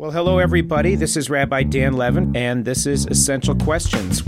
[0.00, 0.94] Well, hello, everybody.
[0.94, 4.22] This is Rabbi Dan Levin, and this is Essential Questions.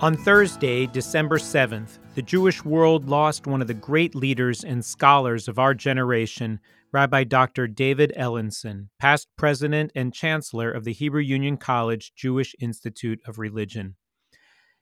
[0.00, 5.46] On Thursday, December 7th, the Jewish world lost one of the great leaders and scholars
[5.46, 6.58] of our generation,
[6.90, 7.66] Rabbi Dr.
[7.66, 13.96] David Ellenson, past president and chancellor of the Hebrew Union College Jewish Institute of Religion.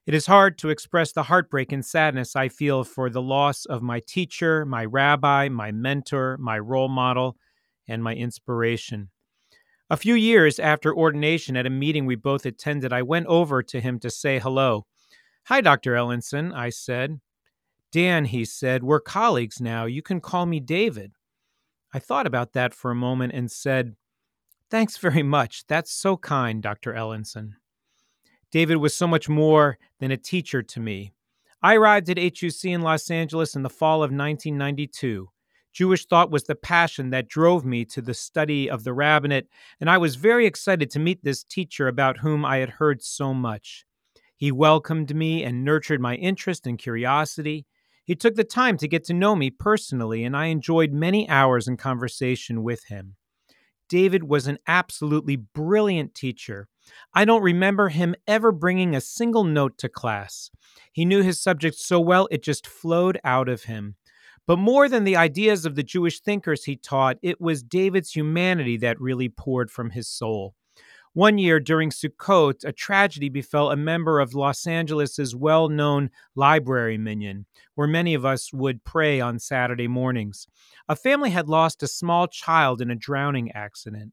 [0.06, 3.82] It is hard to express the heartbreak and sadness I feel for the loss of
[3.82, 7.36] my teacher, my rabbi, my mentor, my role model,
[7.88, 9.10] and my inspiration.
[9.90, 13.80] A few years after ordination at a meeting we both attended, I went over to
[13.80, 14.86] him to say hello.
[15.46, 15.94] Hi, Dr.
[15.94, 17.18] Ellenson, I said.
[17.90, 19.86] Dan, he said, we're colleagues now.
[19.86, 21.15] You can call me David.
[21.96, 23.96] I thought about that for a moment and said,
[24.70, 25.66] Thanks very much.
[25.66, 26.92] That's so kind, Dr.
[26.92, 27.52] Ellenson.
[28.52, 31.14] David was so much more than a teacher to me.
[31.62, 35.30] I arrived at HUC in Los Angeles in the fall of 1992.
[35.72, 39.48] Jewish thought was the passion that drove me to the study of the rabbinate,
[39.80, 43.32] and I was very excited to meet this teacher about whom I had heard so
[43.32, 43.86] much.
[44.36, 47.64] He welcomed me and nurtured my interest and curiosity.
[48.06, 51.66] He took the time to get to know me personally, and I enjoyed many hours
[51.66, 53.16] in conversation with him.
[53.88, 56.68] David was an absolutely brilliant teacher.
[57.12, 60.50] I don't remember him ever bringing a single note to class.
[60.92, 63.96] He knew his subject so well, it just flowed out of him.
[64.46, 68.76] But more than the ideas of the Jewish thinkers he taught, it was David's humanity
[68.76, 70.54] that really poured from his soul.
[71.16, 77.46] One year during Sukkot, a tragedy befell a member of Los Angeles's well-known library minyan,
[77.74, 80.46] where many of us would pray on Saturday mornings.
[80.90, 84.12] A family had lost a small child in a drowning accident.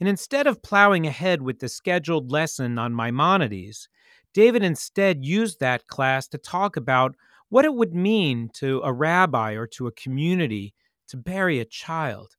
[0.00, 3.88] And instead of plowing ahead with the scheduled lesson on Maimonides,
[4.34, 7.16] David instead used that class to talk about
[7.48, 10.74] what it would mean to a rabbi or to a community
[11.06, 12.36] to bury a child.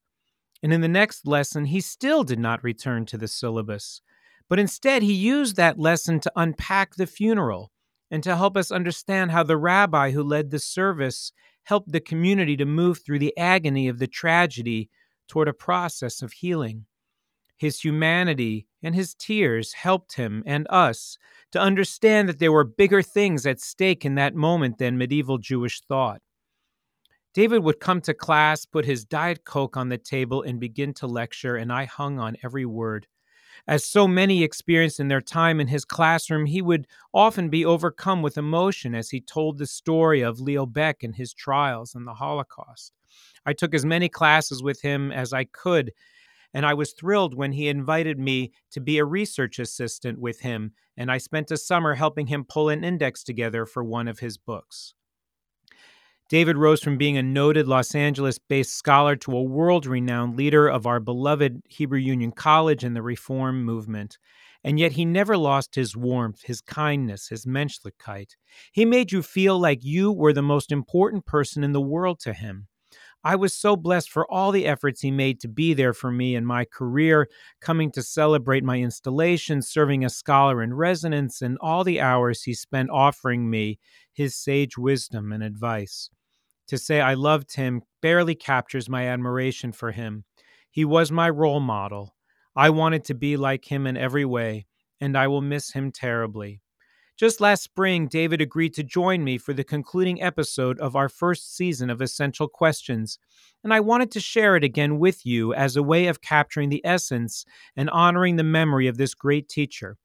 [0.61, 4.01] And in the next lesson, he still did not return to the syllabus,
[4.49, 7.71] but instead he used that lesson to unpack the funeral
[8.11, 11.31] and to help us understand how the rabbi who led the service
[11.63, 14.89] helped the community to move through the agony of the tragedy
[15.27, 16.85] toward a process of healing.
[17.55, 21.17] His humanity and his tears helped him and us
[21.51, 25.81] to understand that there were bigger things at stake in that moment than medieval Jewish
[25.81, 26.21] thought.
[27.33, 31.07] David would come to class, put his Diet Coke on the table, and begin to
[31.07, 33.07] lecture, and I hung on every word.
[33.67, 38.21] As so many experienced in their time in his classroom, he would often be overcome
[38.21, 42.15] with emotion as he told the story of Leo Baeck and his trials and the
[42.15, 42.93] Holocaust.
[43.45, 45.91] I took as many classes with him as I could,
[46.53, 50.73] and I was thrilled when he invited me to be a research assistant with him,
[50.97, 54.37] and I spent a summer helping him pull an index together for one of his
[54.37, 54.95] books.
[56.29, 60.67] David rose from being a noted Los Angeles based scholar to a world renowned leader
[60.67, 64.19] of our beloved Hebrew Union College and the Reform movement.
[64.63, 68.35] And yet he never lost his warmth, his kindness, his menschlichkeit.
[68.71, 72.33] He made you feel like you were the most important person in the world to
[72.33, 72.67] him.
[73.23, 76.35] I was so blessed for all the efforts he made to be there for me
[76.35, 77.27] in my career,
[77.59, 82.53] coming to celebrate my installation, serving as scholar in residence, and all the hours he
[82.53, 83.79] spent offering me
[84.13, 86.11] his sage wisdom and advice.
[86.69, 90.25] To say I loved him barely captures my admiration for him.
[90.69, 92.15] He was my role model.
[92.55, 94.67] I wanted to be like him in every way,
[95.01, 96.61] and I will miss him terribly.
[97.17, 101.55] Just last spring, David agreed to join me for the concluding episode of our first
[101.55, 103.17] season of Essential Questions,
[103.63, 106.85] and I wanted to share it again with you as a way of capturing the
[106.85, 109.97] essence and honoring the memory of this great teacher.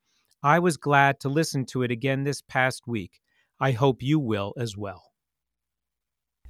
[0.43, 3.21] I was glad to listen to it again this past week.
[3.61, 5.14] I hope you will as well.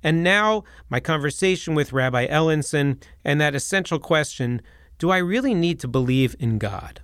[0.04, 4.60] And now, my conversation with Rabbi Ellenson and that essential question
[4.98, 7.00] do I really need to believe in God?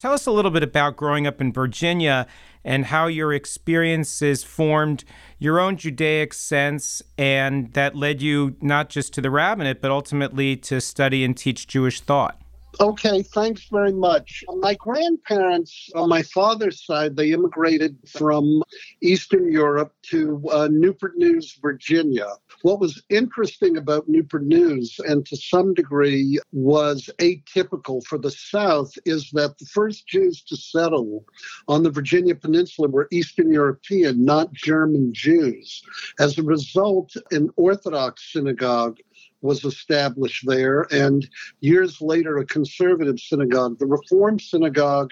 [0.00, 2.26] Tell us a little bit about growing up in Virginia
[2.64, 5.04] and how your experiences formed
[5.38, 10.56] your own Judaic sense and that led you not just to the rabbinate, but ultimately
[10.56, 12.41] to study and teach Jewish thought.
[12.80, 14.42] Okay, thanks very much.
[14.58, 18.62] My grandparents, on my father's side, they immigrated from
[19.02, 22.28] Eastern Europe to uh, Newport News, Virginia.
[22.62, 28.92] What was interesting about Newport News, and to some degree was atypical for the South,
[29.04, 31.24] is that the first Jews to settle
[31.68, 35.82] on the Virginia Peninsula were Eastern European, not German Jews.
[36.18, 38.98] As a result, an Orthodox synagogue
[39.42, 40.86] was established there.
[40.90, 41.28] And
[41.60, 45.10] years later, a conservative synagogue, the Reform Synagogue,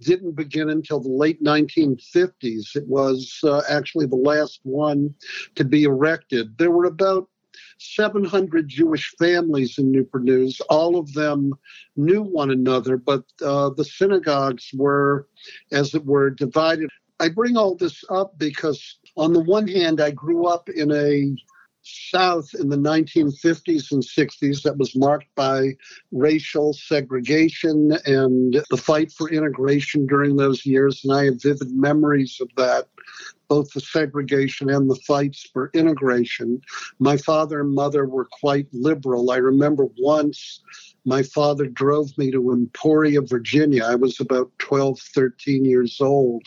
[0.00, 2.76] didn't begin until the late 1950s.
[2.76, 5.14] It was uh, actually the last one
[5.54, 6.58] to be erected.
[6.58, 7.28] There were about
[7.78, 10.60] 700 Jewish families in Newport News.
[10.68, 11.54] All of them
[11.96, 15.28] knew one another, but uh, the synagogues were,
[15.72, 16.88] as it were, divided.
[17.20, 21.36] I bring all this up because, on the one hand, I grew up in a
[21.82, 25.72] South in the 1950s and 60s that was marked by
[26.12, 31.00] racial segregation and the fight for integration during those years.
[31.04, 32.88] And I have vivid memories of that,
[33.48, 36.60] both the segregation and the fights for integration.
[36.98, 39.30] My father and mother were quite liberal.
[39.30, 40.62] I remember once
[41.04, 43.84] my father drove me to Emporia, Virginia.
[43.84, 46.42] I was about 12, 13 years old.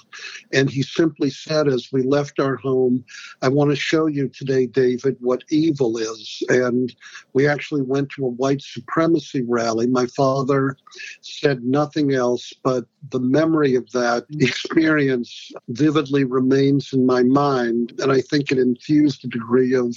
[0.54, 3.04] And he simply said, as we left our home,
[3.42, 6.42] I want to show you today, David, what evil is.
[6.50, 6.96] And
[7.34, 9.88] we actually went to a white supremacy rally.
[9.88, 10.78] My father
[11.22, 14.42] said nothing else, but the memory of that mm.
[14.42, 17.94] experience vividly remains in my mind.
[18.00, 19.96] And I think it infused a degree of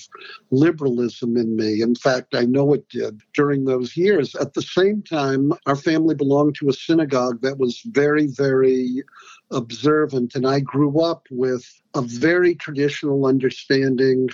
[0.50, 1.82] liberalism in me.
[1.82, 4.34] In fact, I know it did during those years.
[4.34, 9.02] At the same time, our family belonged to a synagogue that was very, very
[9.50, 10.34] observant.
[10.34, 11.64] And I grew up with
[11.94, 14.28] a very traditional understanding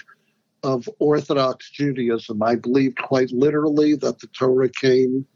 [0.64, 2.42] of Orthodox Judaism.
[2.42, 5.26] I believed quite literally that the Torah came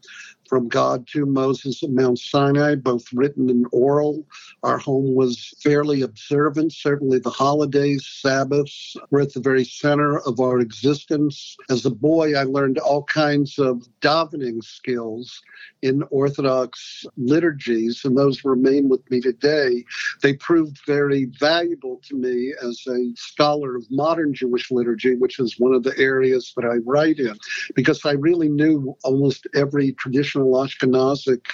[0.49, 4.25] from God to Moses at Mount Sinai, both written and oral.
[4.63, 6.73] Our home was fairly observant.
[6.73, 11.55] Certainly, the holidays, Sabbaths were at the very center of our existence.
[11.69, 15.41] As a boy, I learned all kinds of davening skills
[15.83, 19.85] in Orthodox liturgies, and those remain with me today.
[20.21, 25.59] They proved very valuable to me as a scholar of modern Jewish liturgy, which is
[25.59, 27.37] one of the areas that I write in,
[27.75, 31.45] because I really knew almost every traditional traditional Ashkenazic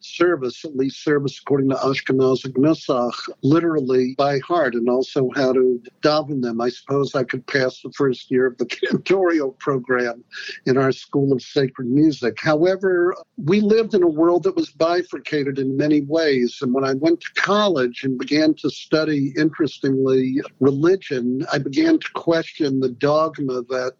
[0.00, 5.82] service, at least service according to Ashkenazic Nusach, literally by heart, and also how to
[6.02, 6.60] daven them.
[6.60, 10.22] I suppose I could pass the first year of the cantorial program
[10.66, 12.38] in our School of Sacred Music.
[12.40, 16.58] However, we lived in a world that was bifurcated in many ways.
[16.62, 22.08] And when I went to college and began to study, interestingly, religion, I began to
[22.14, 23.94] question the dogma that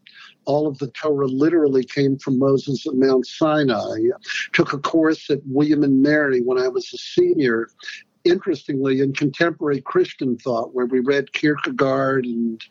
[0.49, 3.99] all of the Torah literally came from Moses at Mount Sinai.
[4.55, 7.69] Took a course at William and Mary when I was a senior
[8.25, 12.63] interestingly in contemporary Christian thought, where we read Kierkegaard and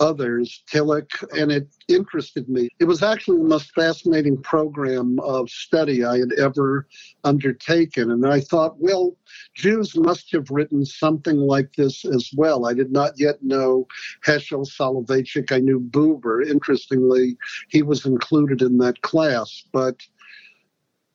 [0.00, 2.68] others, Tillich, and it interested me.
[2.80, 6.86] It was actually the most fascinating program of study I had ever
[7.22, 8.10] undertaken.
[8.10, 9.16] And I thought, well,
[9.54, 12.66] Jews must have written something like this as well.
[12.66, 13.86] I did not yet know
[14.26, 15.52] Heschel Soloveitchik.
[15.52, 16.46] I knew Buber.
[16.46, 17.36] Interestingly,
[17.68, 19.62] he was included in that class.
[19.72, 19.96] But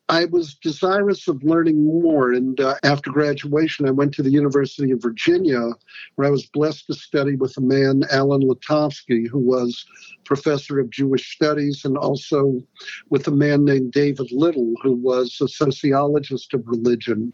[0.08, 2.32] I was desirous of learning more.
[2.32, 5.72] And uh, after graduation, I went to the University of Virginia,
[6.16, 9.84] where I was blessed to study with a man, Alan Lutovsky, who was
[10.24, 12.62] professor of Jewish studies, and also
[13.10, 17.34] with a man named David Little, who was a sociologist of religion.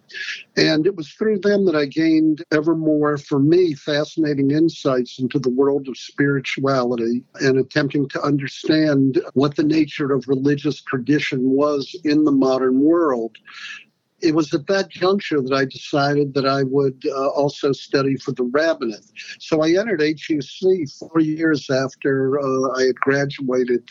[0.56, 5.40] And it was through them that I gained ever more, for me, fascinating insights into
[5.40, 11.94] the world of spirituality and attempting to understand what the nature of religious tradition was
[12.04, 13.38] in the modern world
[14.22, 18.32] it was at that juncture that I decided that I would uh, also study for
[18.32, 19.06] the rabbinate.
[19.40, 23.88] So I entered HUC four years after uh, I had graduated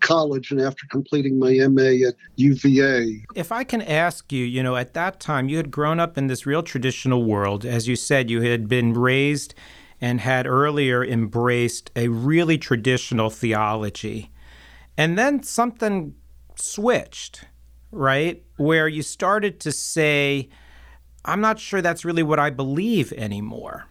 [0.00, 3.24] college and after completing my MA at UVA.
[3.34, 6.28] If I can ask you, you know, at that time you had grown up in
[6.28, 7.64] this real traditional world.
[7.64, 9.54] As you said, you had been raised
[10.00, 14.30] and had earlier embraced a really traditional theology.
[14.96, 16.14] And then something
[16.56, 17.44] switched
[17.92, 18.42] right?
[18.56, 20.48] Where you started to say,
[21.24, 23.86] I'm not sure that's really what I believe anymore.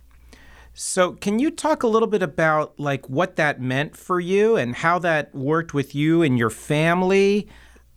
[0.73, 4.75] So, can you talk a little bit about like what that meant for you and
[4.75, 7.47] how that worked with you and your family?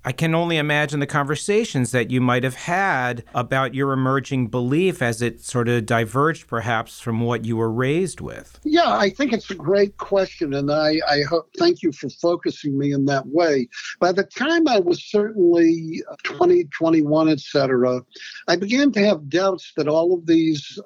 [0.04, 5.00] I can only imagine the conversations that you might have had about your emerging belief
[5.00, 8.60] as it sort of diverged perhaps from what you were raised with.
[8.64, 10.52] Yeah, I think it's a great question.
[10.52, 11.22] And I, I
[11.58, 13.68] thank you for focusing me in that way.
[13.98, 18.02] By the time I was certainly uh, 20, 21, et cetera,
[18.46, 20.78] I began to have doubts that all of these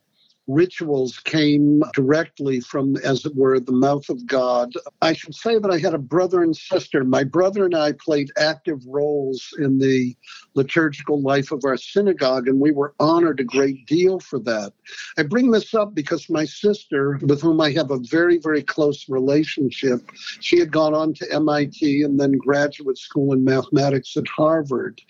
[0.49, 4.73] rituals came directly from, as it were, the mouth of God.
[5.03, 7.05] I should say that I had a brother and sister.
[7.05, 10.17] My brother and I played active roles in the
[10.55, 14.73] liturgical life of our synagogue, and we were honored a great deal for that.
[15.19, 19.09] I bring this up because my sister, with whom I have a very, very close
[19.09, 25.01] relationship, she had gone on to MIT and then graduate school in mathematics at Harvard.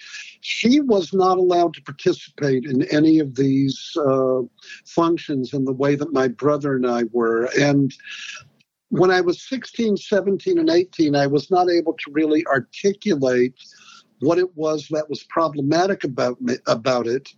[0.41, 4.41] She was not allowed to participate in any of these uh,
[4.87, 7.49] functions in the way that my brother and I were.
[7.59, 7.93] And
[8.91, 13.55] when I was 16, 17, and 18, I was not able to really articulate
[14.21, 17.29] what it was that was problematic about me, about it,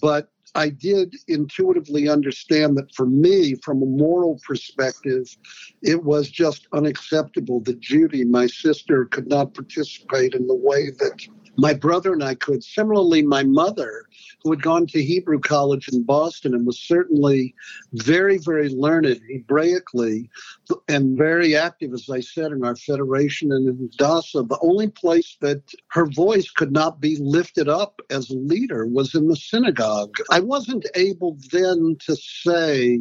[0.00, 5.34] but I did intuitively understand that for me, from a moral perspective,
[5.82, 11.26] it was just unacceptable that Judy, my sister, could not participate in the way that
[11.56, 12.64] my brother and I could.
[12.64, 14.06] Similarly, my mother,
[14.42, 17.54] who had gone to Hebrew college in Boston and was certainly
[17.92, 20.28] very, very learned Hebraically
[20.88, 25.36] and very active, as I said, in our federation and in Hadassah, the only place
[25.40, 30.16] that her voice could not be lifted up as a leader was in the synagogue.
[30.30, 33.00] I wasn't able then to say,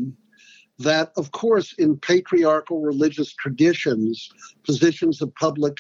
[0.80, 4.30] that, of course, in patriarchal religious traditions,
[4.64, 5.78] positions of public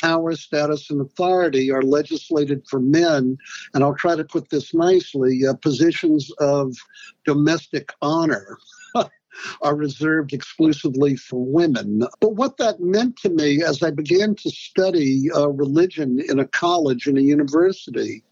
[0.00, 3.36] power, status, and authority are legislated for men,
[3.72, 6.74] and I'll try to put this nicely, uh, positions of
[7.24, 8.58] domestic honor.
[9.62, 12.06] are reserved exclusively for women.
[12.20, 16.46] But what that meant to me as I began to study uh, religion in a
[16.46, 18.22] college and a university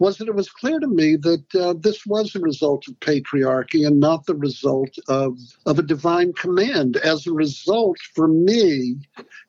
[0.00, 3.86] was that it was clear to me that uh, this was a result of patriarchy
[3.86, 6.96] and not the result of, of a divine command.
[6.96, 8.96] As a result, for me,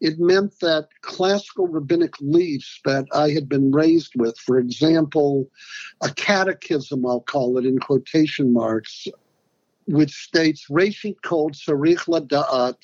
[0.01, 5.49] it meant that classical rabbinic beliefs that I had been raised with, for example,
[6.01, 9.07] a catechism, I'll call it in quotation marks,
[9.87, 12.75] which states, Reshit kol tzarich da'at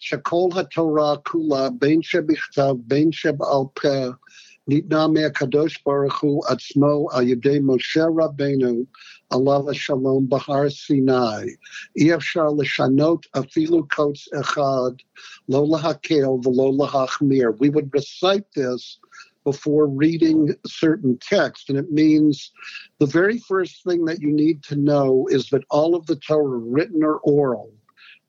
[0.00, 3.10] shekol haTorah kula ben shebichtav ben
[3.74, 4.10] peh
[4.67, 8.83] ניתנה מהקדוש ברוך הוא עצמו על ידי משה רבנו
[9.29, 11.45] עליו השלום בהר סיני.
[11.97, 14.91] אי אפשר לשנות אפילו קוץ אחד,
[15.49, 17.49] לא להקל ולא להחמיר.
[17.61, 18.99] We would recite this
[19.43, 21.69] before reading certain text.
[21.69, 22.51] And it means
[22.99, 26.57] the very first thing that you need to know is that all of the Torah,
[26.57, 27.71] written or oral,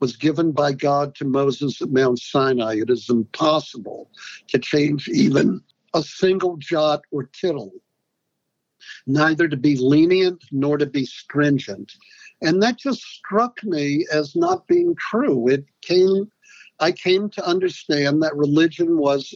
[0.00, 2.74] was given by God to Moses at Mount Sinai.
[2.76, 4.10] It is impossible
[4.48, 5.62] to change even
[5.93, 7.71] a single jot or tittle,
[9.07, 11.91] neither to be lenient nor to be stringent.
[12.41, 15.47] And that just struck me as not being true.
[15.49, 16.31] It came,
[16.79, 19.33] I came to understand that religion was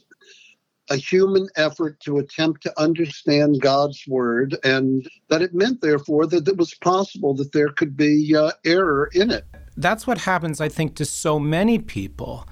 [0.89, 6.47] a human effort to attempt to understand God's word, and that it meant, therefore, that
[6.47, 9.45] it was possible that there could be uh, error in it.
[9.77, 12.47] That's what happens, I think, to so many people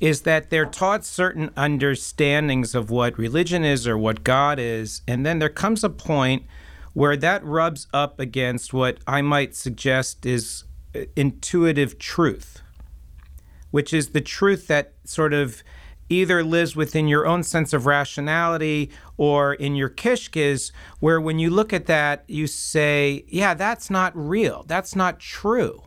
[0.00, 5.24] is that they're taught certain understandings of what religion is or what God is, and
[5.24, 6.44] then there comes a point
[6.92, 10.64] where that rubs up against what I might suggest is
[10.94, 12.62] uh, intuitive truth,
[13.70, 15.62] which is the truth that sort of
[16.08, 21.48] either lives within your own sense of rationality or in your kishkes, where when you
[21.48, 24.64] look at that, you say, yeah, that's not real.
[24.66, 25.84] That's not true.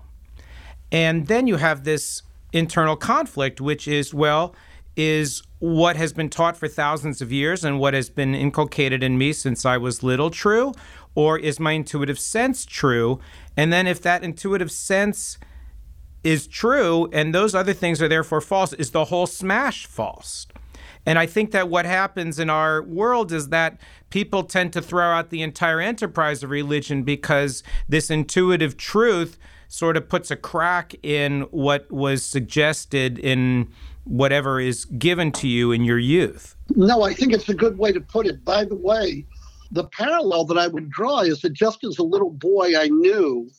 [0.91, 2.21] And then you have this
[2.53, 4.55] internal conflict, which is, well,
[4.95, 9.17] is what has been taught for thousands of years and what has been inculcated in
[9.17, 10.73] me since I was little true?
[11.15, 13.19] Or is my intuitive sense true?
[13.57, 15.37] And then if that intuitive sense
[16.23, 20.47] is true and those other things are therefore false, is the whole smash false?
[21.05, 23.79] And I think that what happens in our world is that
[24.09, 29.37] people tend to throw out the entire enterprise of religion because this intuitive truth
[29.73, 33.67] sort of puts a crack in what was suggested in
[34.03, 36.55] whatever is given to you in your youth.
[36.75, 38.45] No, I think it's a good way to put it.
[38.45, 39.25] By the way,
[39.71, 43.49] the parallel that I would draw is that just as a little boy, I knew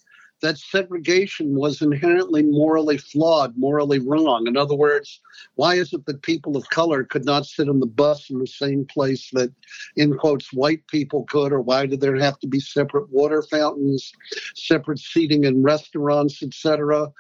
[0.45, 4.47] that segregation was inherently morally flawed, morally wrong.
[4.47, 5.23] In other words,
[5.55, 8.47] why is it that people of color could not sit on the bus in the
[8.47, 9.51] same place that,
[9.97, 11.51] in quotes, white people could?
[11.51, 14.13] Or why did there have to be separate water fountains,
[14.55, 17.11] separate seating in restaurants, etc.?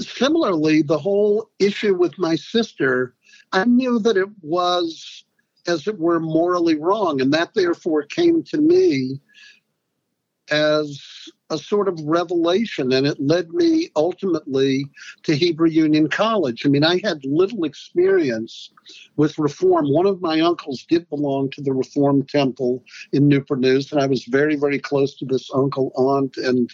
[0.00, 3.14] Similarly, the whole issue with my sister,
[3.52, 5.26] I knew that it was,
[5.66, 9.20] as it were, morally wrong, and that therefore came to me
[10.50, 14.84] as a sort of revelation, and it led me ultimately
[15.22, 16.66] to Hebrew Union College.
[16.66, 18.70] I mean, I had little experience
[19.16, 19.86] with Reform.
[19.88, 24.06] One of my uncles did belong to the Reform Temple in Newport News, and I
[24.06, 26.68] was very, very close to this uncle, aunt, and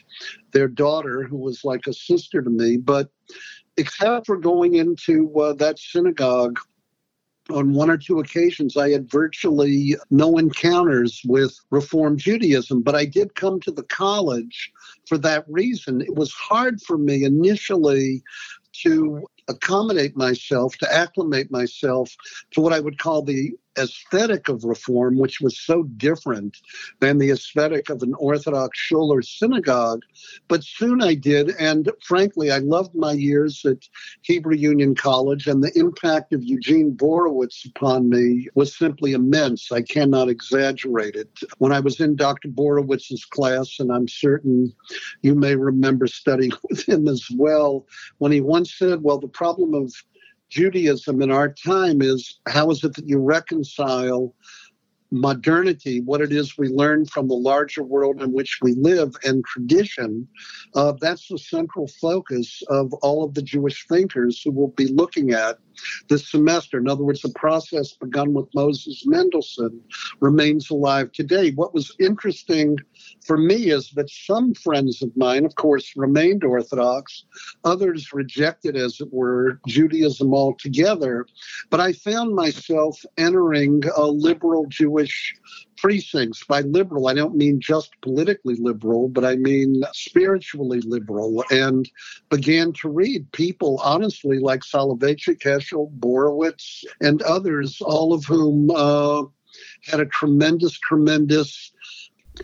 [0.53, 2.79] their daughter, who was like a sister to me.
[2.79, 3.11] But
[3.77, 6.59] except for going into uh, that synagogue
[7.51, 13.05] on one or two occasions, I had virtually no encounters with Reform Judaism, but I
[13.05, 14.73] did come to the college
[15.09, 16.01] for that reason.
[16.01, 18.23] It was hard for me initially
[18.83, 22.15] to accommodate myself, to acclimate myself
[22.53, 26.57] to what I would call the aesthetic of reform, which was so different
[27.01, 30.03] than the aesthetic of an Orthodox shul or synagogue.
[30.49, 31.51] But soon I did.
[31.59, 33.79] And frankly, I loved my years at
[34.23, 39.73] Hebrew Union College, and the impact of Eugene Borowitz upon me was simply immense.
[39.73, 41.31] I cannot exaggerate it.
[41.59, 42.49] When I was in Dr.
[42.49, 44.73] Borowitz's class, and I'm certain
[45.23, 47.87] you may remember studying with him as well,
[48.19, 49.93] when he once said, Well, the problem of
[50.53, 54.35] Judaism in our time is how is it that you reconcile
[55.11, 59.43] modernity, what it is we learn from the larger world in which we live, and
[59.47, 60.29] tradition,
[60.75, 65.33] uh, that's the central focus of all of the Jewish thinkers who will be looking
[65.33, 65.59] at
[66.09, 66.79] this semester.
[66.79, 69.81] In other words, the process begun with Moses Mendelssohn
[70.21, 71.51] remains alive today.
[71.53, 72.77] What was interesting
[73.25, 77.25] for me is that some friends of mine, of course, remained Orthodox,
[77.65, 81.27] others rejected, as it were, Judaism altogether.
[81.71, 85.35] But I found myself entering a liberal Jewish
[85.83, 86.45] precincts.
[86.45, 91.91] By liberal, I don't mean just politically liberal, but I mean spiritually liberal, and
[92.31, 99.25] began to read people, honestly, like Soloveitchik, Heschel, Borowitz, and others, all of whom uh,
[99.85, 101.73] had a tremendous, tremendous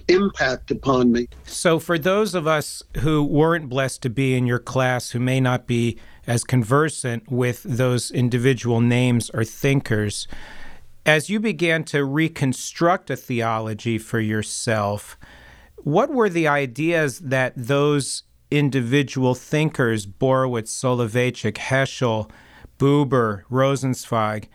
[0.08, 1.28] impact upon me.
[1.44, 5.40] So, for those of us who weren't blessed to be in your class, who may
[5.40, 10.28] not be as conversant with those individual names or thinkers,
[11.08, 15.16] as you began to reconstruct a theology for yourself,
[15.78, 22.30] what were the ideas that those individual thinkers, Borowitz, Soloveitchik, Heschel,
[22.78, 24.48] Buber, Rosenzweig,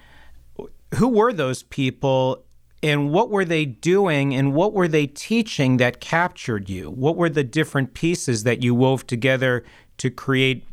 [0.94, 2.46] who were those people
[2.84, 6.92] and what were they doing and what were they teaching that captured you?
[6.92, 9.64] What were the different pieces that you wove together
[9.98, 10.68] to create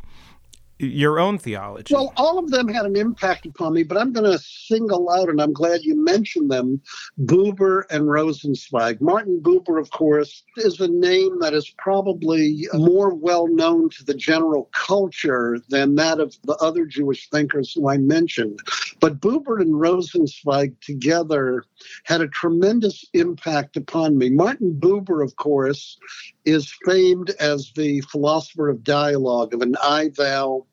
[0.87, 1.93] your own theology?
[1.93, 5.29] Well, all of them had an impact upon me, but I'm going to single out,
[5.29, 6.81] and I'm glad you mentioned them
[7.19, 9.01] Buber and Rosenzweig.
[9.01, 14.13] Martin Buber, of course, is a name that is probably more well known to the
[14.13, 18.59] general culture than that of the other Jewish thinkers who I mentioned.
[18.99, 21.65] But Buber and Rosenzweig together
[22.03, 24.29] had a tremendous impact upon me.
[24.29, 25.97] Martin Buber, of course,
[26.45, 30.65] is famed as the philosopher of dialogue, of an I thou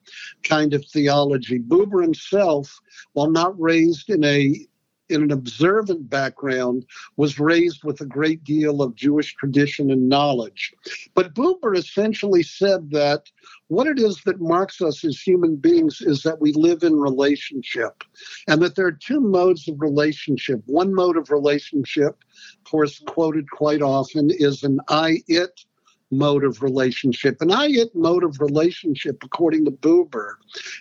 [0.43, 1.59] kind of theology.
[1.59, 2.79] Buber himself,
[3.13, 4.67] while not raised in a
[5.09, 6.85] in an observant background,
[7.17, 10.75] was raised with a great deal of Jewish tradition and knowledge.
[11.15, 13.31] But Buber essentially said that
[13.69, 18.05] what it is that marks us as human beings is that we live in relationship,
[18.47, 20.63] and that there are two modes of relationship.
[20.67, 22.23] One mode of relationship,
[22.59, 25.65] of course, quoted quite often, is an I it
[26.11, 27.37] mode of relationship.
[27.41, 30.35] And I-it mode of relationship, according to Buber,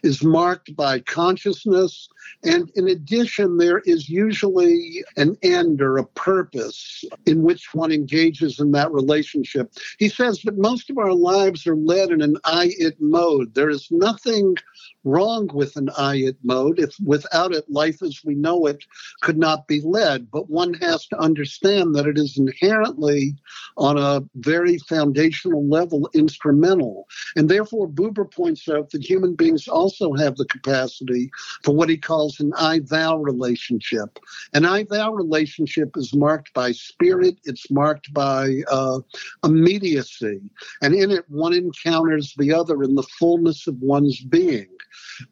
[0.03, 2.09] is marked by consciousness,
[2.43, 8.59] and in addition, there is usually an end or a purpose in which one engages
[8.59, 9.71] in that relationship.
[9.97, 13.53] He says that most of our lives are led in an I-it mode.
[13.53, 14.55] There is nothing
[15.03, 16.79] wrong with an I-it mode.
[16.79, 18.83] If without it, life as we know it
[19.21, 20.29] could not be led.
[20.29, 23.35] But one has to understand that it is inherently,
[23.77, 27.07] on a very foundational level, instrumental.
[27.35, 31.29] And therefore, Buber points out that human beings also have the capacity
[31.63, 34.19] for what he calls an I-thou relationship.
[34.53, 37.37] An I-thou relationship is marked by spirit.
[37.45, 38.99] It's marked by uh,
[39.43, 40.41] immediacy,
[40.81, 44.67] and in it, one encounters the other in the fullness of one's being.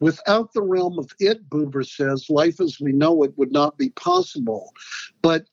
[0.00, 3.90] Without the realm of it, Buber says, life as we know it would not be
[3.90, 4.72] possible.
[5.22, 5.46] But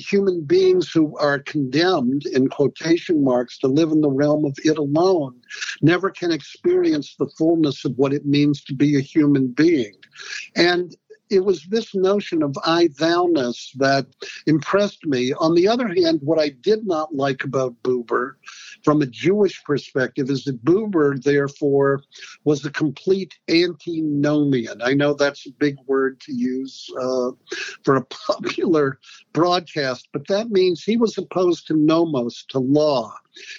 [0.00, 4.78] human beings who are condemned, in quotation marks, to live in the realm of it
[4.78, 5.40] alone
[5.82, 9.94] never can experience the fullness of what it means to be a human being.
[10.56, 10.94] And
[11.30, 14.06] it was this notion of I thou-ness that
[14.46, 15.32] impressed me.
[15.34, 18.32] On the other hand, what I did not like about Buber
[18.82, 22.02] from a Jewish perspective is that Buber, therefore,
[22.44, 24.82] was a complete antinomian.
[24.82, 27.30] I know that's a big word to use uh,
[27.84, 28.98] for a popular
[29.32, 33.12] broadcast, but that means he was opposed to nomos, to law.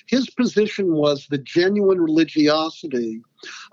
[0.07, 3.21] His position was that genuine religiosity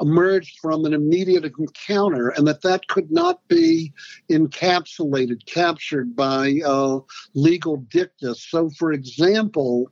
[0.00, 3.92] emerged from an immediate encounter and that that could not be
[4.30, 6.98] encapsulated, captured by uh,
[7.34, 8.34] legal dicta.
[8.34, 9.90] So, for example,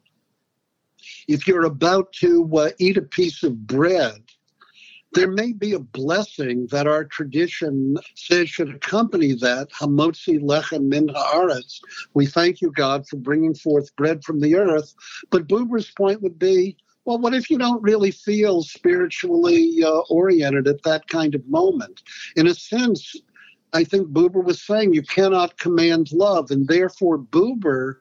[1.29, 4.23] if you're about to uh, eat a piece of bread,
[5.12, 9.69] there may be a blessing that our tradition says should accompany that.
[9.71, 11.81] Hamotzi lechem min haaretz.
[12.15, 14.95] We thank you, God, for bringing forth bread from the earth.
[15.31, 20.66] But Buber's point would be, well, what if you don't really feel spiritually uh, oriented
[20.66, 22.03] at that kind of moment?
[22.35, 23.14] In a sense,
[23.73, 27.97] I think Buber was saying you cannot command love, and therefore Buber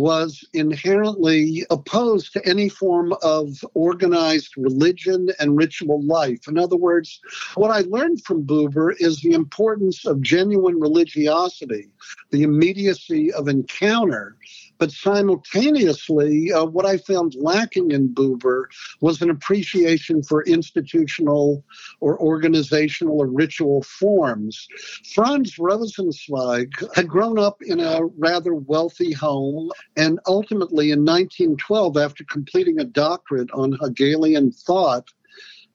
[0.00, 6.48] was inherently opposed to any form of organized religion and ritual life.
[6.48, 7.20] In other words,
[7.54, 11.88] what I learned from Buber is the importance of genuine religiosity,
[12.30, 14.36] the immediacy of encounter,
[14.80, 18.64] but simultaneously, uh, what I found lacking in Buber
[19.02, 21.62] was an appreciation for institutional
[22.00, 24.66] or organizational or ritual forms.
[25.14, 32.24] Franz Rosenzweig had grown up in a rather wealthy home, and ultimately in 1912, after
[32.24, 35.12] completing a doctorate on Hegelian thought,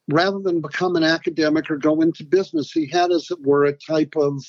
[0.08, 3.72] rather than become an academic or go into business, he had, as it were, a
[3.72, 4.42] type of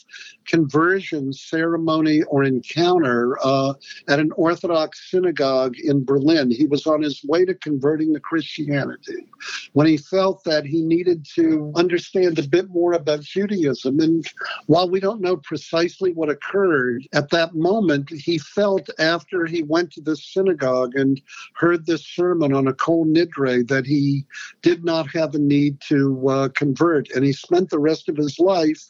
[0.46, 3.74] conversion ceremony or encounter uh,
[4.08, 6.52] at an Orthodox synagogue in Berlin.
[6.52, 9.26] He was on his way to converting to Christianity
[9.74, 14.00] when he felt that he needed to understand a bit more about Judaism.
[14.00, 14.26] And
[14.68, 19.92] while we don't know precisely what occurred at that moment, he felt after he went
[19.94, 21.20] to this synagogue and
[21.56, 24.26] heard this sermon on a kol nidre that he
[24.62, 27.10] did not have a need to uh, convert.
[27.12, 28.82] And he spent the rest of his life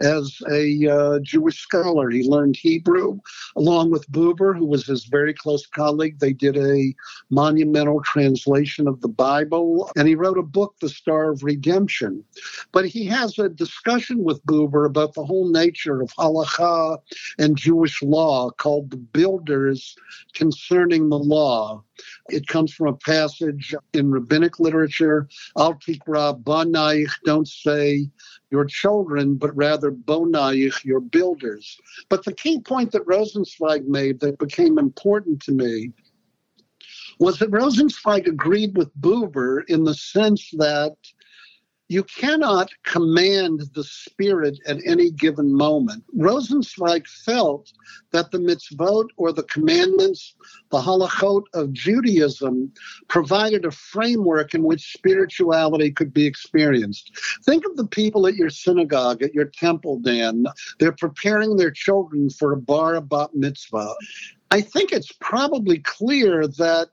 [0.00, 2.10] as a uh, Jewish scholar.
[2.10, 3.18] He learned Hebrew
[3.56, 6.18] along with Buber, who was his very close colleague.
[6.18, 6.94] They did a
[7.30, 12.24] monumental translation of the Bible, and he wrote a book, The Star of Redemption.
[12.72, 16.98] But he has a discussion with Buber about the whole nature of halacha
[17.38, 19.96] and Jewish law called The Builders
[20.34, 21.82] Concerning the Law.
[22.28, 28.08] It comes from a passage in rabbinic literature, Al Tikra Banaich, don't say
[28.50, 31.76] your children, but rather Bonaich, your builders.
[32.08, 35.92] But the key point that Rosenzweig made that became important to me
[37.18, 40.94] was that Rosenzweig agreed with Buber in the sense that
[41.88, 46.02] you cannot command the spirit at any given moment.
[46.16, 47.72] Rosenzweig felt
[48.10, 50.34] that the mitzvot or the commandments,
[50.70, 52.72] the halachot of Judaism,
[53.08, 57.12] provided a framework in which spirituality could be experienced.
[57.44, 60.46] Think of the people at your synagogue, at your temple, Dan.
[60.80, 63.94] They're preparing their children for a bar bat mitzvah.
[64.50, 66.88] I think it's probably clear that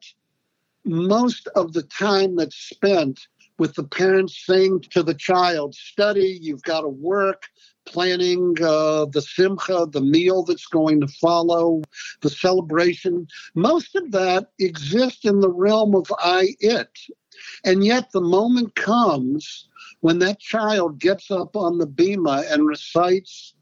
[0.85, 3.27] most of the time that's spent
[3.63, 7.43] with the parents saying to the child, study, you've got to work,
[7.85, 11.81] planning uh, the simcha, the meal that's going to follow,
[12.19, 13.25] the celebration.
[13.55, 16.89] Most of that exists in the realm of I, it.
[17.63, 19.69] And yet the moment comes
[20.01, 23.53] when that child gets up on the bima and recites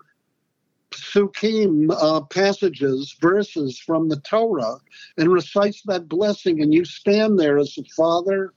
[0.89, 4.77] psukim uh, passages, verses from the Torah,
[5.19, 8.51] and recites that blessing, and you stand there as a father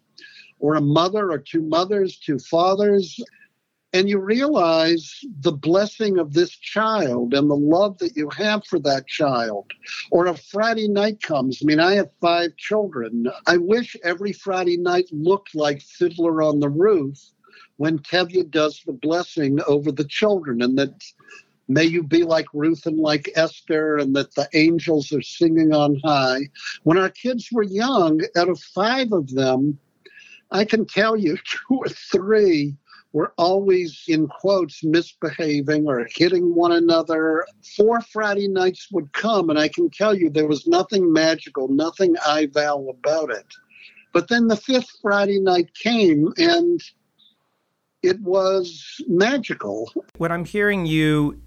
[0.58, 3.20] or a mother or two mothers, two fathers,
[3.92, 8.80] and you realize the blessing of this child and the love that you have for
[8.80, 9.70] that child.
[10.10, 11.60] Or a Friday night comes.
[11.62, 13.28] I mean, I have five children.
[13.46, 17.18] I wish every Friday night looked like Fiddler on the Roof
[17.76, 21.00] when Tevye does the blessing over the children and that
[21.68, 26.00] may you be like Ruth and like Esther, and that the angels are singing on
[26.04, 26.40] high.
[26.82, 29.78] When our kids were young, out of five of them,
[30.54, 32.76] I can tell you two or three
[33.12, 37.46] were always, in quotes, misbehaving or hitting one another.
[37.76, 42.16] Four Friday nights would come, and I can tell you there was nothing magical, nothing
[42.26, 43.46] I thou about it.
[44.12, 46.80] But then the fifth Friday night came, and
[48.02, 49.92] it was magical.
[50.16, 51.40] What I'm hearing you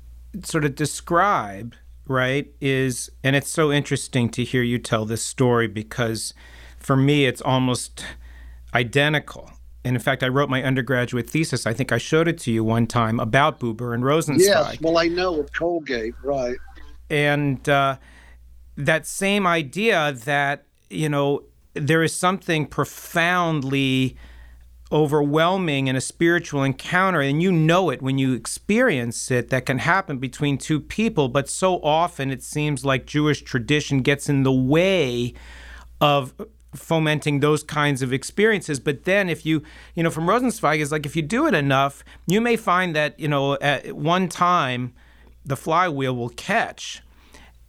[0.44, 1.76] sort of describe,
[2.08, 6.34] right, is, and it's so interesting to hear you tell this story because
[6.78, 8.06] for me, it's almost
[8.78, 9.52] identical
[9.84, 11.66] And in fact, I wrote my undergraduate thesis.
[11.66, 14.40] I think I showed it to you one time about Buber and Rosenzweig.
[14.40, 16.58] Yes, well, I know of Colgate, right.
[17.10, 17.96] And uh,
[18.76, 24.18] that same idea that, you know, there is something profoundly
[24.92, 29.80] overwhelming in a spiritual encounter and you know it when you experience it that can
[29.80, 34.52] happen between two people but so often it seems like Jewish tradition gets in the
[34.52, 35.34] way
[36.00, 36.34] of
[36.80, 39.62] fomenting those kinds of experiences but then if you
[39.96, 43.20] you know from Rosenzweig is like if you do it enough you may find that
[43.20, 44.94] you know at one time
[45.46, 47.02] the flywheel will catch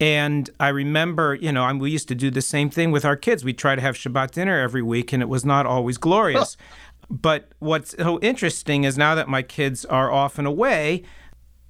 [0.01, 3.17] and I remember, you know, I'm, we used to do the same thing with our
[3.17, 3.45] kids.
[3.45, 6.57] We try to have Shabbat dinner every week, and it was not always glorious.
[7.11, 11.05] But what's so interesting is now that my kids are off and away,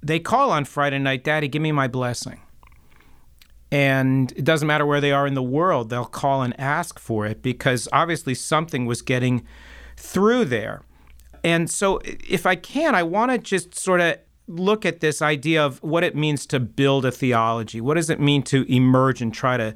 [0.01, 2.41] they call on Friday night, Daddy, give me my blessing.
[3.71, 7.25] And it doesn't matter where they are in the world, they'll call and ask for
[7.25, 9.45] it because obviously something was getting
[9.95, 10.81] through there.
[11.43, 15.63] And so, if I can, I want to just sort of look at this idea
[15.63, 17.79] of what it means to build a theology.
[17.79, 19.75] What does it mean to emerge and try to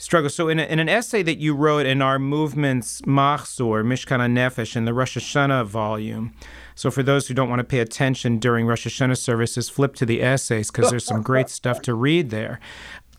[0.00, 0.30] struggle.
[0.30, 4.74] So, in, a, in an essay that you wrote in our movement's Machzor, Mishkan Nefesh,
[4.74, 6.32] in the Rosh Hashanah volume,
[6.74, 10.06] so for those who don't want to pay attention during Rosh Hashanah services, flip to
[10.06, 12.58] the essays because there's some great stuff to read there.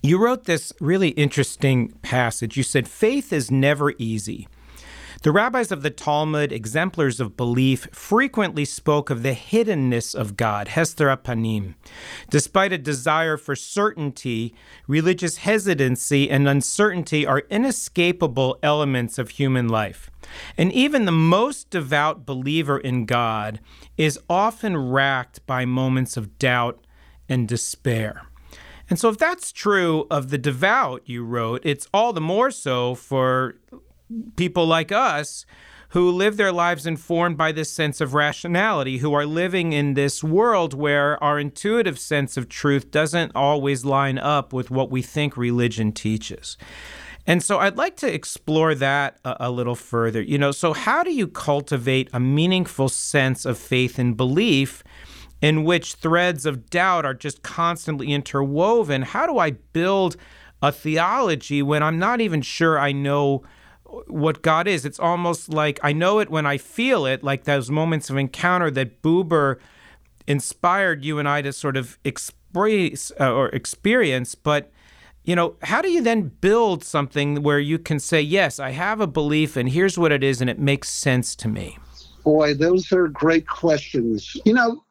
[0.04, 2.58] You wrote this really interesting passage.
[2.58, 4.48] You said, Faith is never easy.
[5.22, 10.70] The rabbis of the Talmud, exemplars of belief, frequently spoke of the hiddenness of God,
[10.70, 11.76] Hester Panim.
[12.32, 14.56] Despite a desire for certainty,
[14.88, 20.10] religious hesitancy and uncertainty are inescapable elements of human life.
[20.58, 23.60] And even the most devout believer in God
[23.98, 26.84] is often racked by moments of doubt
[27.30, 28.24] and despair.
[28.92, 32.94] And so, if that's true of the devout, you wrote, it's all the more so
[32.94, 33.56] for
[34.36, 35.46] people like us
[35.92, 40.22] who live their lives informed by this sense of rationality, who are living in this
[40.22, 45.38] world where our intuitive sense of truth doesn't always line up with what we think
[45.38, 46.58] religion teaches.
[47.26, 50.22] And so I'd like to explore that a, a, little further.
[50.22, 54.84] You know, so how do you cultivate a meaningful sense of faith and belief
[55.42, 59.02] in which threads of doubt are just constantly interwoven?
[59.02, 60.16] How do I build
[60.62, 63.44] a theology when I'm not even sure I know
[64.08, 64.86] what God is.
[64.86, 68.72] It's almost like I know it when I feel it, like those moments of encounter
[68.72, 69.58] that Buber
[70.28, 74.36] inspired you and I to sort of express uh, or experience.
[74.36, 74.72] But,
[75.24, 79.00] you know, how do you then build something where you can say, yes, I have
[79.00, 81.78] a belief and here's what it is and it makes sense to me?
[82.24, 84.38] Boy, those are great questions.
[84.46, 84.84] You know,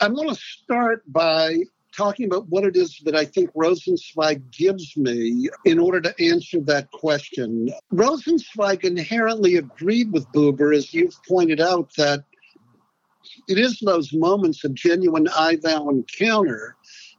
[0.00, 1.56] I'm going to start by
[1.96, 6.60] talking about what it is that I think Rosenzweig gives me in order to answer
[6.60, 7.72] that question.
[7.92, 12.22] Rosenzweig inherently agreed with Buber, as you've pointed out, that
[13.48, 16.76] it is those moments of genuine I thou encounter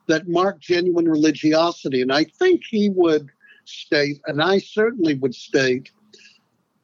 [0.07, 2.01] that mark genuine religiosity.
[2.01, 3.29] And I think he would
[3.65, 5.91] state, and I certainly would state,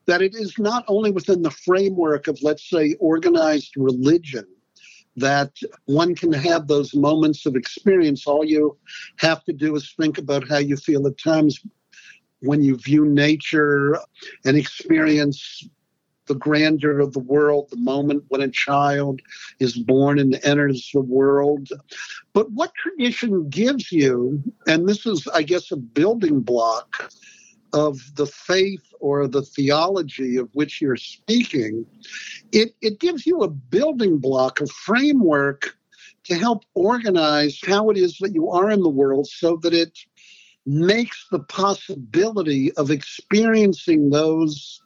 [0.08, 4.46] that it is not only within the framework of, let's say, organized religion
[5.16, 5.52] that
[5.86, 8.28] one can have those moments of experience.
[8.28, 8.78] All you
[9.18, 11.60] have to do is think about how you feel at times
[12.42, 13.98] when you view nature
[14.46, 15.68] and experience
[16.28, 19.22] the grandeur of the world, the moment when a child
[19.60, 21.70] is born and enters the world.
[22.34, 27.12] But what tradition gives you, and this is, I guess, a building block
[27.76, 31.86] of the faith or the theology of which you're speaking,
[32.52, 35.78] it, it gives you a building block, a framework
[36.24, 40.00] to help organize how it is that you are in the world so that it
[40.66, 44.82] makes the possibility of experiencing those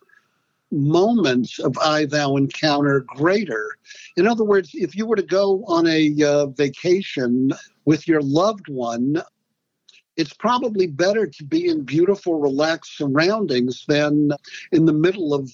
[0.71, 3.77] moments of I thou encounter greater.
[4.17, 7.51] In other words, if you were to go on a uh, vacation
[7.85, 9.21] with your loved one,
[10.19, 14.31] it's probably better to be in beautiful, relaxed surroundings than
[14.73, 15.49] in the middle of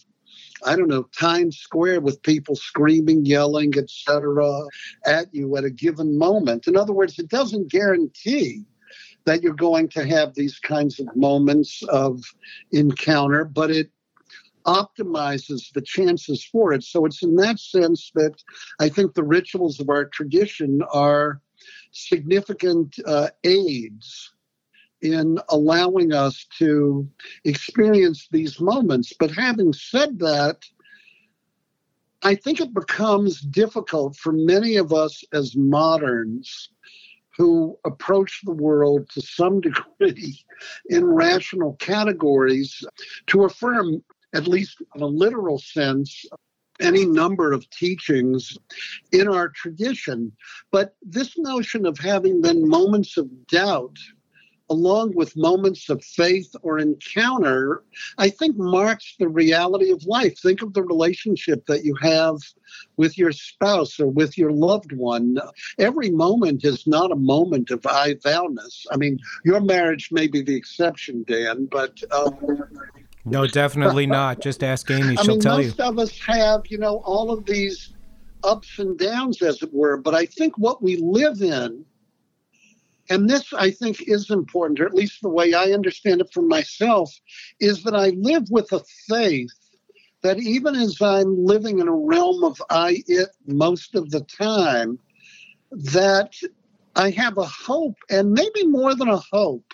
[0.66, 4.64] I don't know, Times Square with people screaming, yelling, etc.,
[5.06, 6.68] at you at a given moment.
[6.68, 8.66] In other words, it doesn't guarantee
[9.26, 12.24] that you're going to have these kinds of moments of
[12.72, 13.92] encounter, but it
[14.66, 16.84] optimizes the chances for it.
[16.84, 18.42] So it's in that sense that
[18.80, 21.42] I think the rituals of our tradition are
[21.92, 24.32] significant uh, aids
[25.06, 27.08] in allowing us to
[27.44, 29.14] experience these moments.
[29.20, 30.64] But having said that,
[32.24, 36.70] I think it becomes difficult for many of us as moderns
[37.38, 39.62] who approach the world to some
[40.00, 40.40] degree
[40.90, 42.84] in rational categories
[43.28, 46.26] to affirm, at least in a literal sense,
[46.82, 48.58] any number of teachings
[49.12, 50.32] in our tradition.
[50.72, 53.98] But this notion of having then moments of doubt
[54.70, 57.84] along with moments of faith or encounter,
[58.18, 60.38] I think marks the reality of life.
[60.40, 62.38] Think of the relationship that you have
[62.98, 65.38] with your spouse or with your loved one.
[65.78, 68.86] Every moment is not a moment of I thouness.
[68.92, 72.02] I mean, your marriage may be the exception, Dan, but.
[72.12, 72.70] Um,
[73.26, 74.40] no, definitely not.
[74.40, 75.84] Just ask Amy; she'll I mean, tell most you.
[75.84, 77.94] of us have, you know, all of these
[78.44, 79.98] ups and downs, as it were.
[79.98, 81.86] But I think what we live in
[83.10, 86.42] and this I think is important, or at least the way I understand it for
[86.42, 87.14] myself,
[87.60, 89.54] is that I live with a faith
[90.24, 94.98] that even as I'm living in a realm of I it most of the time,
[95.72, 96.34] that
[96.96, 99.72] I have a hope, and maybe more than a hope,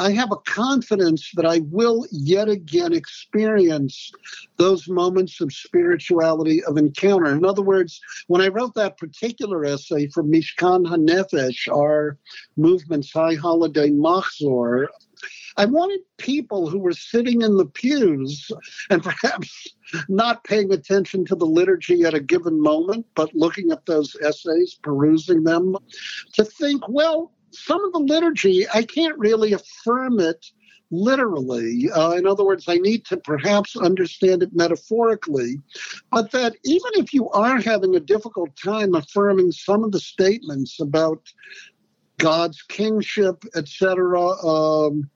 [0.00, 4.12] I have a confidence that I will yet again experience
[4.56, 7.26] those moments of spirituality, of encounter.
[7.26, 12.16] In other words, when I wrote that particular essay for Mishkan HaNefesh, our
[12.56, 14.86] movement's high holiday Machzor,
[15.56, 18.52] I wanted people who were sitting in the pews
[18.90, 19.66] and perhaps
[20.08, 24.78] not paying attention to the liturgy at a given moment, but looking at those essays,
[24.80, 25.76] perusing them,
[26.34, 30.44] to think, well, some of the liturgy, I can't really affirm it
[30.90, 31.90] literally.
[31.90, 35.60] Uh, in other words, I need to perhaps understand it metaphorically.
[36.10, 40.80] But that even if you are having a difficult time affirming some of the statements
[40.80, 41.22] about
[42.18, 45.08] God's kingship, etc., um,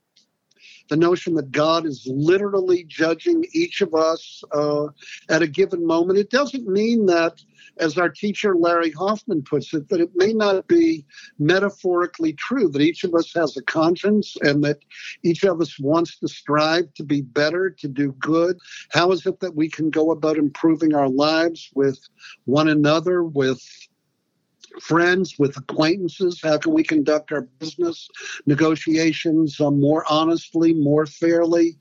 [0.89, 4.87] the notion that God is literally judging each of us uh,
[5.29, 7.41] at a given moment, it doesn't mean that
[7.79, 11.05] as our teacher Larry Hoffman puts it, that it may not be
[11.39, 14.79] metaphorically true, that each of us has a conscience and that
[15.23, 18.57] each of us wants to strive to be better, to do good.
[18.91, 21.99] How is it that we can go about improving our lives with
[22.45, 23.61] one another, with
[24.81, 26.39] friends, with acquaintances?
[26.41, 28.07] How can we conduct our business
[28.45, 31.77] negotiations uh, more honestly, more fairly?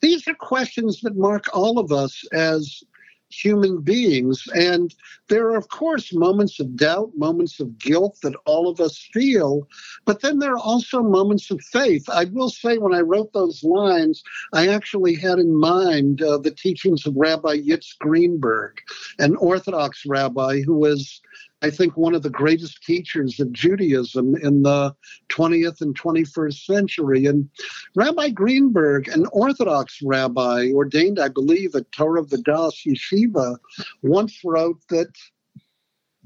[0.00, 2.82] These are questions that mark all of us as
[3.30, 4.42] human beings.
[4.54, 4.94] And
[5.28, 9.66] there are, of course, moments of doubt, moments of guilt that all of us feel,
[10.04, 12.08] but then there are also moments of faith.
[12.08, 14.22] I will say, when I wrote those lines,
[14.52, 18.80] I actually had in mind uh, the teachings of Rabbi Yitz Greenberg,
[19.18, 21.20] an Orthodox rabbi who was
[21.62, 24.94] I think, one of the greatest teachers of Judaism in the
[25.28, 27.26] 20th and 21st century.
[27.26, 27.48] And
[27.94, 33.58] Rabbi Greenberg, an Orthodox rabbi ordained, I believe, at Torah Vodaas Yeshiva,
[34.02, 35.10] once wrote that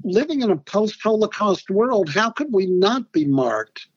[0.03, 3.87] living in a post Holocaust world, how could we not be marked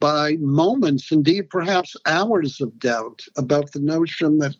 [0.00, 4.56] by moments, indeed perhaps hours of doubt about the notion that,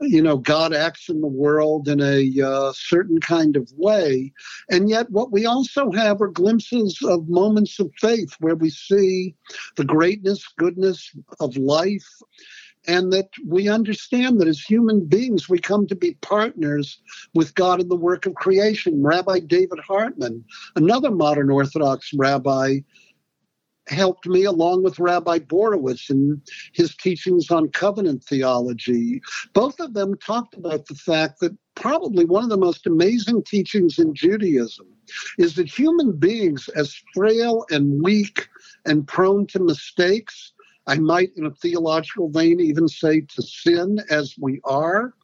[0.00, 4.32] you know, God acts in the world in a uh, certain kind of way.
[4.70, 9.34] And yet, what we also have are glimpses of moments of faith where we see
[9.76, 12.08] the greatness, goodness of life.
[12.86, 17.00] And that we understand that as human beings, we come to be partners
[17.32, 19.02] with God in the work of creation.
[19.02, 20.44] Rabbi David Hartman,
[20.76, 22.80] another modern Orthodox rabbi,
[23.88, 26.40] helped me along with Rabbi Borowitz and
[26.72, 29.20] his teachings on covenant theology.
[29.52, 33.98] Both of them talked about the fact that probably one of the most amazing teachings
[33.98, 34.86] in Judaism
[35.38, 38.48] is that human beings, as frail and weak
[38.86, 40.53] and prone to mistakes,
[40.86, 45.14] I might, in a theological vein, even say to sin as we are,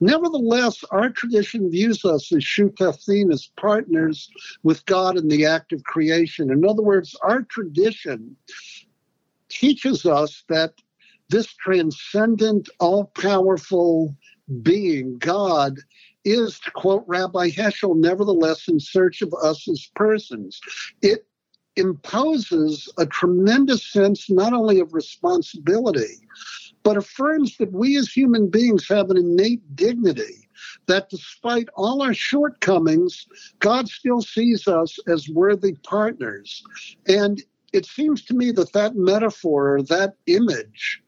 [0.00, 4.30] Nevertheless, our tradition views us as shutafim, as partners
[4.62, 6.50] with God in the act of creation.
[6.52, 8.36] In other words, our tradition
[9.48, 10.74] teaches us that
[11.28, 14.14] this transcendent, all powerful
[14.62, 15.78] being, God,
[16.24, 20.60] is, to quote Rabbi Heschel, nevertheless in search of us as persons.
[21.02, 21.25] It
[21.76, 26.20] imposes a tremendous sense not only of responsibility,
[26.82, 30.48] but affirms that we as human beings have an innate dignity,
[30.86, 33.26] that despite all our shortcomings,
[33.58, 36.62] God still sees us as worthy partners.
[37.08, 41.02] And it seems to me that that metaphor, that image,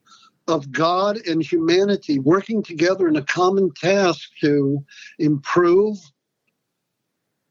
[0.48, 4.82] of God and humanity working together in a common task to
[5.18, 5.98] improve,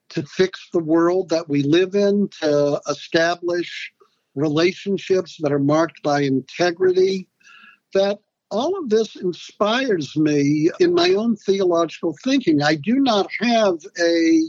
[0.10, 3.92] to fix the world that we live in, to establish
[4.36, 7.28] relationships that are marked by integrity,
[7.94, 12.62] that all of this inspires me in my own theological thinking.
[12.62, 14.42] I do not have a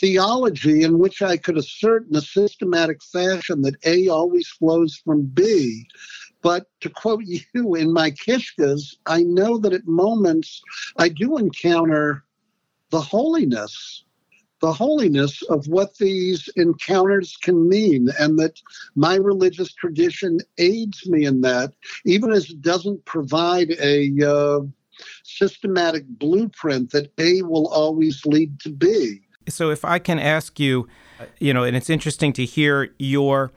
[0.00, 5.22] theology in which I could assert in a systematic fashion that A always flows from
[5.22, 5.86] B.
[6.42, 10.60] But to quote you in my kishkas, I know that at moments
[10.98, 12.24] I do encounter
[12.90, 14.04] the holiness
[14.60, 18.60] the holiness of what these encounters can mean, and that
[18.94, 21.72] my religious tradition aids me in that,
[22.04, 24.60] even as it doesn't provide a uh,
[25.22, 29.20] systematic blueprint that A will always lead to B.
[29.48, 30.88] So, if I can ask you,
[31.38, 33.52] you know, and it's interesting to hear your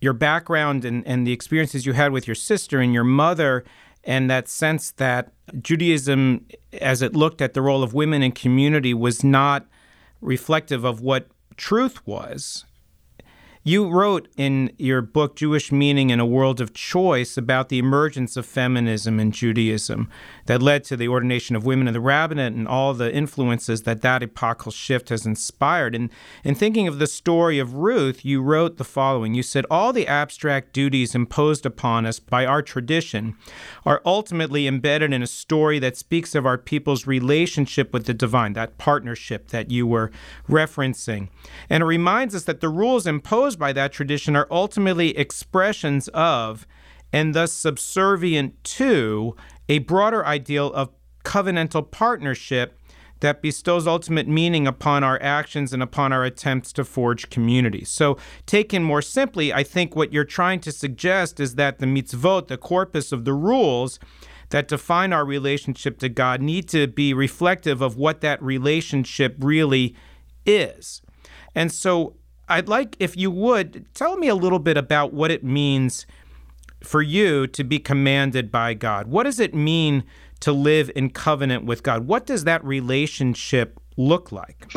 [0.00, 3.64] your background and, and the experiences you had with your sister and your mother
[4.04, 6.46] and that sense that Judaism,
[6.80, 9.66] as it looked at the role of women in community, was not
[10.22, 12.64] reflective of what truth was.
[13.64, 18.36] You wrote in your book, Jewish Meaning in a World of Choice, about the emergence
[18.36, 20.10] of feminism in Judaism
[20.46, 24.02] that led to the ordination of women in the rabbinate and all the influences that
[24.02, 25.94] that epochal shift has inspired.
[25.94, 26.10] And
[26.42, 30.08] in thinking of the story of Ruth, you wrote the following You said, All the
[30.08, 33.36] abstract duties imposed upon us by our tradition
[33.86, 38.54] are ultimately embedded in a story that speaks of our people's relationship with the divine,
[38.54, 40.10] that partnership that you were
[40.48, 41.28] referencing.
[41.70, 46.66] And it reminds us that the rules imposed by that tradition are ultimately expressions of,
[47.12, 49.36] and thus subservient to,
[49.68, 50.90] a broader ideal of
[51.24, 52.78] covenantal partnership
[53.22, 57.84] that bestows ultimate meaning upon our actions and upon our attempts to forge community.
[57.84, 62.48] So, taken more simply, I think what you're trying to suggest is that the mitzvot,
[62.48, 64.00] the corpus of the rules
[64.50, 69.94] that define our relationship to God, need to be reflective of what that relationship really
[70.44, 71.00] is.
[71.54, 72.16] And so,
[72.52, 76.06] I'd like, if you would, tell me a little bit about what it means
[76.82, 79.06] for you to be commanded by God.
[79.06, 80.04] What does it mean
[80.40, 82.06] to live in covenant with God?
[82.06, 84.70] What does that relationship look like?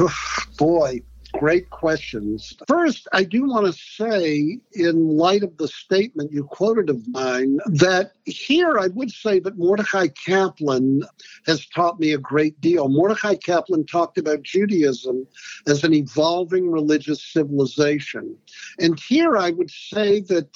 [0.58, 1.02] Boy,
[1.40, 2.56] Great questions.
[2.68, 7.60] First, I do want to say, in light of the statement you quoted of mine,
[7.66, 11.04] that here I would say that Mordecai Kaplan
[11.46, 12.88] has taught me a great deal.
[12.88, 15.28] Mordecai Kaplan talked about Judaism
[15.68, 18.36] as an evolving religious civilization.
[18.80, 20.50] And here I would say that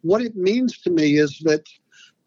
[0.00, 1.68] what it means to me is that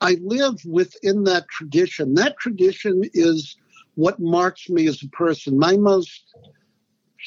[0.01, 2.13] I live within that tradition.
[2.15, 3.55] That tradition is
[3.95, 5.57] what marks me as a person.
[5.57, 6.35] My most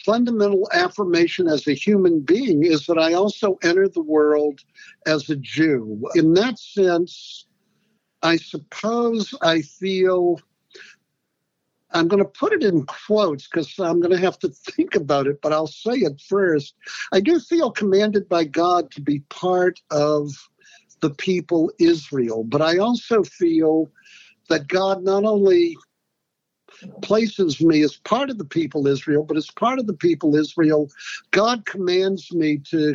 [0.05, 4.61] fundamental affirmation as a human being is that I also enter the world
[5.07, 6.01] as a Jew.
[6.14, 7.46] In that sense,
[8.22, 10.40] I suppose I feel
[11.90, 15.26] I'm going to put it in quotes because I'm going to have to think about
[15.26, 16.74] it, but I'll say it first.
[17.12, 20.30] I do feel commanded by God to be part of
[21.01, 23.90] the people Israel, but I also feel
[24.49, 25.76] that God not only
[27.03, 30.89] places me as part of the people Israel, but as part of the people Israel,
[31.31, 32.95] God commands me to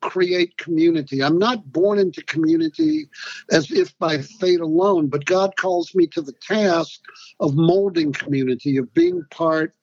[0.00, 1.22] create community.
[1.22, 3.08] I'm not born into community
[3.50, 7.00] as if by fate alone, but God calls me to the task
[7.40, 9.74] of molding community, of being part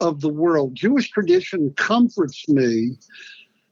[0.00, 0.74] of the world.
[0.74, 2.96] Jewish tradition comforts me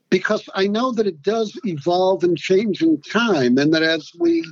[0.09, 4.43] because I know that it does evolve and change in time, and that as we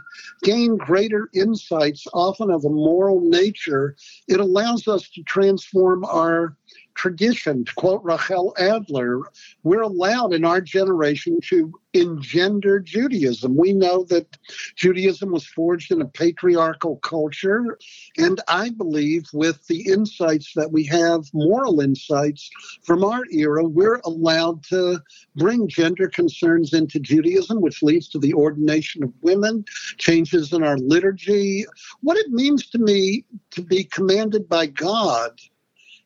[0.43, 3.95] gain greater insights, often of a moral nature,
[4.27, 6.55] it allows us to transform our
[6.97, 7.63] tradition.
[7.63, 9.21] To quote Rachel Adler,
[9.63, 13.55] we're allowed in our generation to engender Judaism.
[13.55, 14.37] We know that
[14.75, 17.77] Judaism was forged in a patriarchal culture,
[18.17, 22.49] and I believe with the insights that we have, moral insights
[22.83, 24.99] from our era, we're allowed to
[25.35, 29.63] bring gender concerns into Judaism, which leads to the ordination of women,
[29.97, 31.65] changes in our liturgy.
[32.01, 35.39] What it means to me to be commanded by God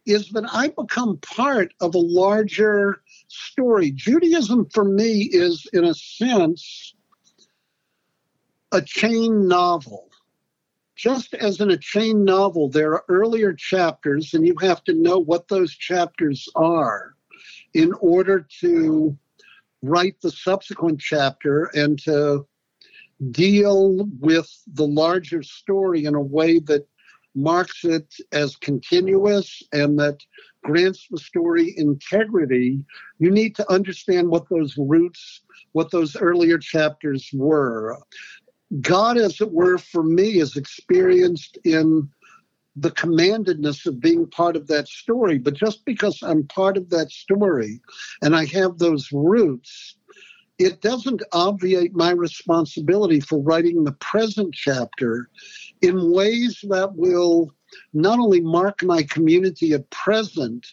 [0.06, 3.92] is that I become part of a larger story.
[3.92, 6.96] Judaism for me is, in a sense,
[8.72, 10.10] a chain novel.
[10.96, 15.20] Just as in a chain novel, there are earlier chapters, and you have to know
[15.20, 17.16] what those chapters are
[17.74, 19.18] in order to
[19.82, 22.46] write the subsequent chapter and to
[23.32, 26.88] deal with the larger story in a way that
[27.36, 30.18] marks it as continuous and that
[30.64, 32.84] grants the story integrity,
[33.20, 37.98] you need to understand what those roots, what those earlier chapters were.
[38.82, 42.10] God, as it were, for me, is experienced in
[42.78, 45.38] the commandedness of being part of that story.
[45.38, 47.82] But just because I'm part of that story
[48.22, 49.98] and I have those roots,
[50.64, 55.30] it doesn't obviate my responsibility for writing the present chapter
[55.82, 57.52] in ways that will
[57.94, 60.68] not only mark my community at present,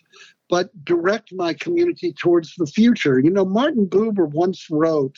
[0.51, 3.19] but direct my community towards the future.
[3.19, 5.17] You know, Martin Buber once wrote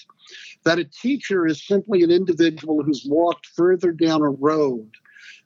[0.64, 4.90] that a teacher is simply an individual who's walked further down a road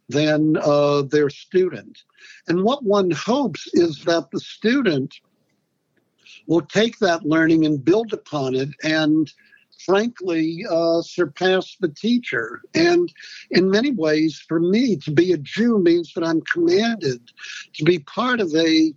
[0.08, 2.02] than uh, their student.
[2.48, 5.14] And what one hopes is that the student
[6.46, 9.32] will take that learning and build upon it and
[9.84, 12.62] frankly uh, surpass the teacher.
[12.74, 13.12] And
[13.50, 17.20] in many ways, for me, to be a Jew means that I'm commanded
[17.74, 18.92] to be part of a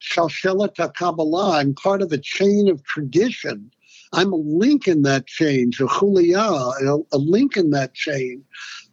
[0.00, 1.58] Shalshelet Kabbalah.
[1.58, 3.70] I'm part of a chain of tradition.
[4.14, 8.44] I'm a link in that chain, a chuliyah, a link in that chain.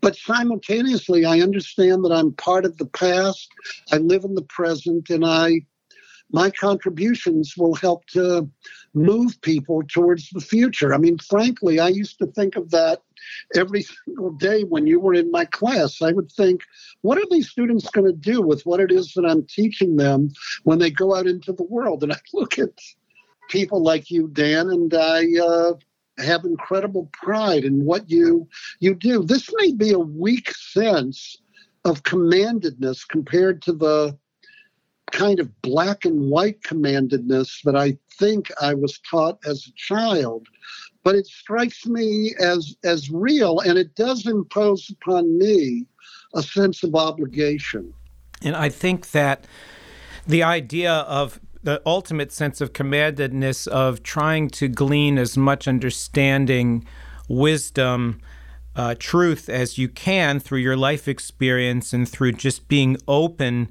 [0.02, 3.50] But simultaneously, I understand that I'm part of the past.
[3.92, 5.62] I live in the present, and I
[6.32, 8.48] my contributions will help to
[8.94, 10.94] move people towards the future.
[10.94, 13.02] I mean, frankly, I used to think of that
[13.56, 16.02] every single day when you were in my class.
[16.02, 16.62] I would think,
[17.02, 20.32] what are these students going to do with what it is that I'm teaching them
[20.64, 22.04] when they go out into the world?
[22.04, 22.70] And I look at
[23.50, 25.74] people like you, Dan, and I uh,
[26.24, 28.48] have incredible pride in what you
[28.80, 29.24] you do.
[29.24, 31.42] This may be a weak sense
[31.86, 34.18] of commandedness compared to the
[35.12, 40.48] kind of black and white commandedness that I think I was taught as a child.
[41.04, 45.86] But it strikes me as as real, and it does impose upon me
[46.36, 47.94] a sense of obligation.
[48.42, 49.46] And I think that
[50.28, 56.86] the idea of the ultimate sense of commandedness of trying to glean as much understanding,
[57.28, 58.22] wisdom,
[58.76, 63.70] uh, truth as you can through your life experience and through just being open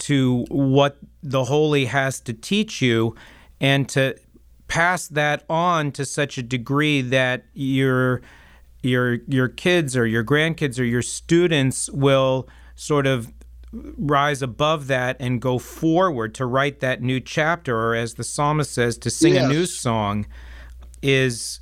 [0.00, 3.14] to what the holy has to teach you
[3.60, 4.16] and to
[4.68, 8.22] pass that on to such a degree that your
[8.82, 13.32] your your kids or your grandkids or your students will sort of
[13.72, 18.72] rise above that and go forward to write that new chapter or as the psalmist
[18.72, 19.44] says to sing yes.
[19.44, 20.26] a new song
[21.02, 21.60] is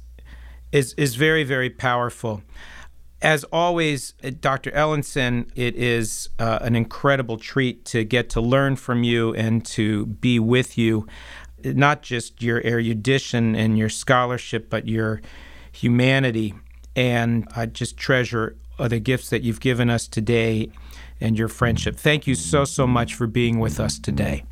[0.72, 2.42] is is very very powerful
[3.20, 4.70] as always, uh, Dr.
[4.70, 10.06] Ellenson, it is uh, an incredible treat to get to learn from you and to
[10.06, 11.06] be with you.
[11.64, 15.20] Not just your erudition and your scholarship, but your
[15.72, 16.54] humanity.
[16.94, 20.70] And I just treasure the gifts that you've given us today
[21.20, 21.96] and your friendship.
[21.96, 24.44] Thank you so, so much for being with us today.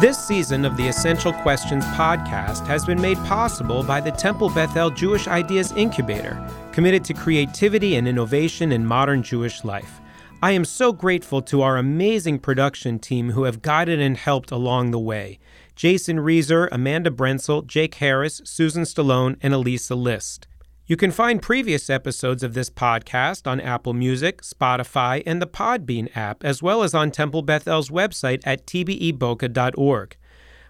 [0.00, 4.76] This season of the Essential Questions podcast has been made possible by the Temple Beth
[4.76, 6.40] El Jewish Ideas Incubator,
[6.70, 10.00] committed to creativity and innovation in modern Jewish life.
[10.40, 14.92] I am so grateful to our amazing production team who have guided and helped along
[14.92, 15.40] the way
[15.74, 20.46] Jason Reeser, Amanda Brensel, Jake Harris, Susan Stallone, and Elisa List.
[20.88, 26.08] You can find previous episodes of this podcast on Apple Music, Spotify, and the Podbean
[26.16, 30.16] app, as well as on Temple Beth El's website at tbeboca.org.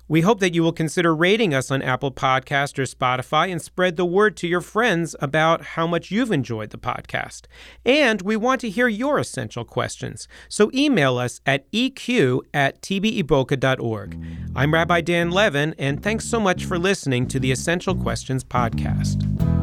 [0.08, 3.96] We hope that you will consider rating us on Apple Podcast or Spotify and spread
[3.96, 7.42] the word to your friends about how much you've enjoyed the podcast.
[7.86, 14.24] And we want to hear your essential questions, so email us at eq at tbeboca.org.
[14.56, 19.57] I'm Rabbi Dan Levin, and thanks so much for listening to the Essential Questions podcast.